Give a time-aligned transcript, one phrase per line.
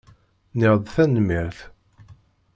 [0.53, 1.59] Nniɣ-d tanemmirt.